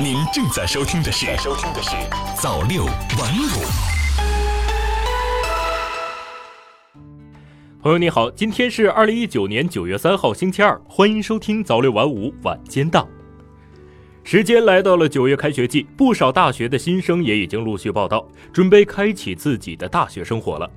[0.00, 1.90] 您正在收听的是《收听的是
[2.40, 3.46] 早六晚五》。
[7.80, 13.06] 朋友你好，今天是二零一九年九月三号星期二，欢迎收听早六晚五晚间档。
[14.24, 20.68] 时间来到了九月开学季，不少大学的新生也已经陆续报到，准备开启自己的大学生活了。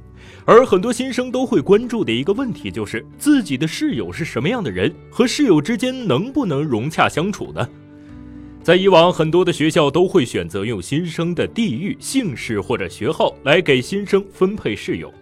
[0.45, 7.67] 而很多新生都会关注的一个问题就是，自己的室友是什么样的人，和室友之间能不能融洽相处呢？
[8.65, 15.13] 在以往，很多的学校都会选择用新生的地域、姓氏或者学号来给新生分配室友。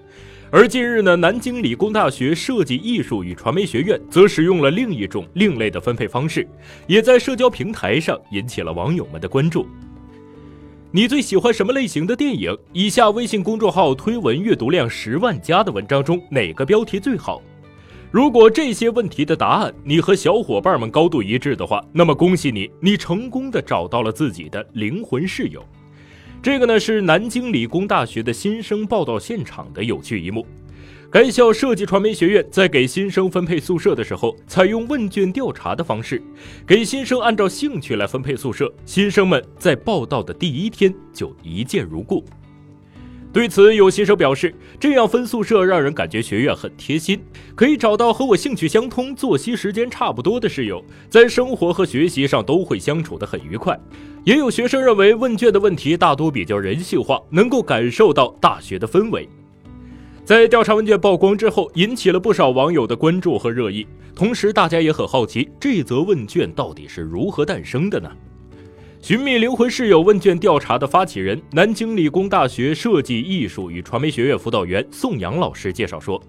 [0.49, 6.47] 而近日呢，南京理工大学设计艺术与传媒学院则使用了另一种另类的分配方式，
[6.87, 9.67] 也在社交平台上引起了网友们的关注。
[10.89, 12.57] 你最喜欢什么类型的电影？
[12.71, 17.41] 以下微信公众号推文阅读量十万加的文章中，哪个标题最好？
[18.13, 25.65] 如果这些问题的答案你和小伙伴们高度一致的话，那么恭喜你，你成功的找到了自己的灵魂室友。
[26.39, 30.45] 这个呢是南京理工大学的新生报道现场的有趣一幕。
[31.09, 36.21] 该校设计传媒学院在给新生分配宿舍的时候，采用问卷调查的方式，
[36.67, 38.71] 给新生按照兴趣来分配宿舍。
[38.85, 42.23] 新生们在报到的第一天就一见如故。
[43.33, 47.19] 对此，有新生表示，这样分宿舍让人感觉学院很贴心，
[47.55, 53.75] 可以找到和我兴趣相通、作息时间差不多的室友，在生活和学习上都会相处得很愉快。
[54.23, 59.27] 也有学生认为，问卷的问题大多比较人性化，能够感受到大学的氛围。
[60.23, 63.87] 在调查问卷曝光之后，引起了不少网友的关注和热议。
[64.15, 68.11] 同时，大家也很好奇，这则问卷到底是如何诞生的呢？
[69.03, 76.23] 寻觅灵魂室友问卷调查的发起人，南京理工大学设计艺术与传媒学院辅导员宋阳老师介绍说，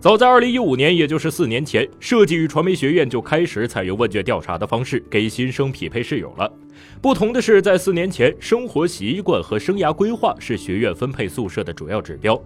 [0.00, 6.52] 早在2015年，也就是四年前，设计与传媒学院就开始采用问卷调查的方式给新生匹配室友了。
[7.00, 12.36] 不同的是，在四年前，生活习惯和生涯规划是学院分配宿舍的主要指标。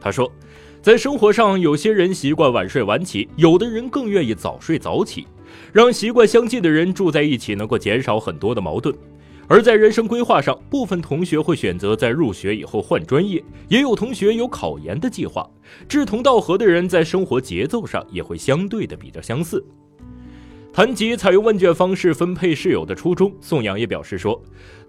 [0.00, 0.32] 他说，
[0.80, 5.26] 在生活上，有些人习惯晚睡晚起，有的人更愿意早睡早起，
[5.70, 8.96] 让习惯相近的人住在一起，能够减少很多的矛盾。
[9.48, 15.48] 而在人生规划上，部分同学会选择在入学以后换专业，也有同学有考研的计划。
[15.88, 19.64] 志同道合的人在生活节奏上也会相对的比较相似。
[20.70, 24.40] 谈及采用问卷方式分配室友的初衷，宋阳也表示说，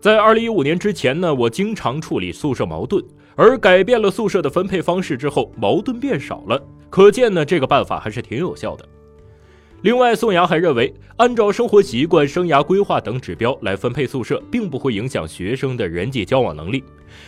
[0.01, 3.01] 在二零一五年之前呢，我经常处理宿舍矛盾，
[3.35, 6.61] 而改变了宿舍的分配方式之后，矛盾变少了。
[6.89, 8.85] 可见呢，这个办法还是挺有效的。
[9.81, 16.83] 另外，宋阳还认为，按照生活习惯、生涯规划等指标来分配宿舍，并不会影响学生的人际交往能力。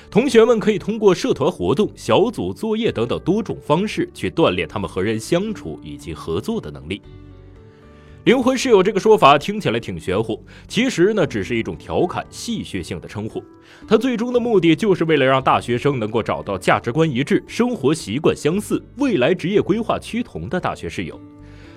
[0.09, 7.01] 同学们可以通过社团活动、小组作业等等多种方式去锻炼他们和人相处以及合作的能力。
[8.25, 13.41] 灵魂室友这个说法听起来挺玄乎，其实呢，只是一种调侃、戏谑性的称呼。
[13.87, 21.17] 它最终的目的就是为了让大学生能够找到价值观一致、生活习惯相似、未来职业规划趋同的大学室友。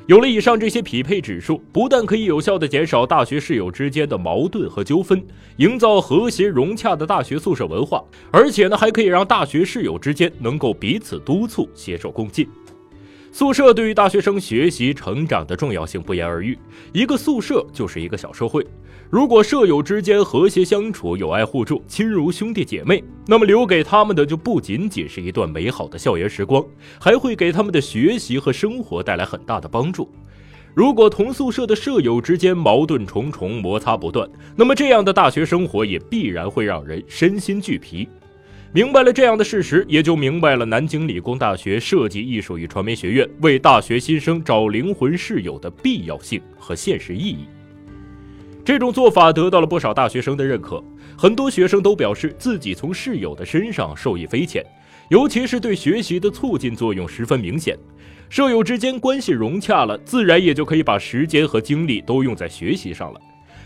[0.06, 5.24] 有了以上这些匹配指数，不但可以有效的减少大学室友之间的矛盾和纠纷，
[5.56, 12.46] 营造和谐融洽的大学宿舍文化，而且呢，还可以让大学室友之间能够彼此督促、携手共进。
[13.34, 16.56] 宿舍对于大学生学习成长的重要性不言而喻，
[16.92, 18.64] 一个宿舍就是一个小社会。
[19.10, 26.64] 如果舍友之间和谐相处、友爱互助、亲如兄弟姐妹，那么留给他们的就不仅仅是一段美好的校园时光，
[27.00, 30.08] 还会给他们的学习和生活带来很大的帮助。
[30.72, 38.08] 如果同宿舍的舍友之间矛盾重重、摩擦不断，那么这样的大学生活也必然会让人身心俱疲。
[38.74, 47.46] 明白了这样的事实，也就明白了南京理工大学设计艺术与传媒学院为大学新生找灵魂室友的必要性和现实意义。
[48.64, 50.82] 这种做法得到了不少大学生的认可，
[51.16, 54.66] 很多学生都表示自己从室友的身上受益匪浅，
[55.08, 57.78] 尤其是对学习的促进作用十分明显。
[58.28, 63.20] 舍友之间关系融洽了，自然也就可以把时间和精力都用在学习上了。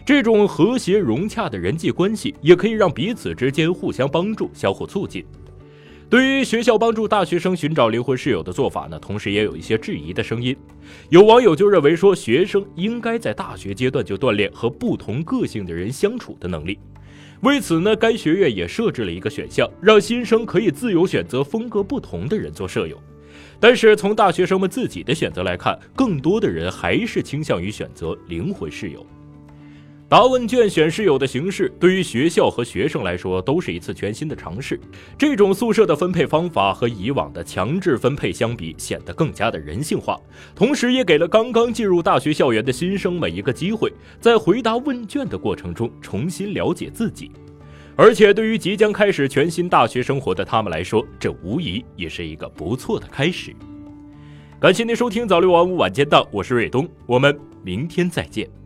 [0.09, 5.23] 这种和谐融洽的人际关系，也可以让彼此之间互相帮助、相互促进。
[6.09, 10.57] 对于学校帮助大学生寻找灵魂室友的做法呢，同时也有一些质疑的声音。
[11.11, 16.79] 有网友就认为说，学生应该在大学阶段就锻炼和不同个性的人相处的能力。
[17.43, 22.99] 为此呢，该学院也设置了一个选项，让新生可以自由选择风格不同的人做舍友。
[23.61, 29.05] 但是从大学生们自己的选择来看，更多的人还是倾向于选择灵魂室友。
[30.11, 34.81] 答问卷选室友的形式，对于学校和学生来说都是一次全新的尝试。
[35.19, 40.19] 这种宿舍的分配方法和以往的强制分配相比，显得更加的人性化，
[40.55, 47.31] 同时也给了刚刚进入大学校园的新生们一个机会，在回答问卷的过程中重新了解自己。
[47.95, 53.55] 而且，对于即将开始全新大学生活的他们来说，这无疑也是一个不错的开始。
[54.59, 58.58] 感谢您收听早六晚五晚间档，我是瑞东，我们明天再见。